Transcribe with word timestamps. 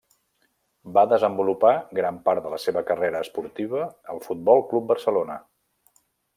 Va 0.95 1.03
desenvolupar 1.11 1.73
gran 1.99 2.17
part 2.29 2.45
de 2.47 2.55
la 2.55 2.59
seva 2.65 2.83
carrera 2.89 3.23
esportiva 3.27 3.85
al 4.15 4.25
Futbol 4.29 4.67
Club 4.73 4.93
Barcelona. 4.95 5.41